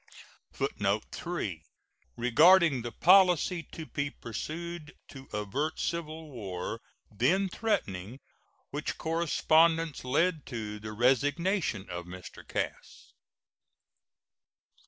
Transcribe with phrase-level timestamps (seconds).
[0.53, 1.61] [Footnote 3:
[2.17, 6.81] Regarding the policy to be pursued to avert civil war,
[7.11, 8.19] then threatening,
[8.71, 12.41] which correspondence led to the resignation of Mr.
[12.47, 13.13] Cass.